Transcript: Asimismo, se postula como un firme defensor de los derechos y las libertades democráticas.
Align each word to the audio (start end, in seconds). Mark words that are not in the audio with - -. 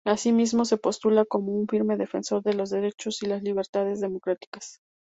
Asimismo, 0.03 0.65
se 0.65 0.77
postula 0.77 1.25
como 1.25 1.53
un 1.53 1.67
firme 1.67 1.95
defensor 1.95 2.41
de 2.41 2.55
los 2.55 2.71
derechos 2.71 3.21
y 3.21 3.27
las 3.27 3.43
libertades 3.43 4.01
democráticas. 4.01 4.79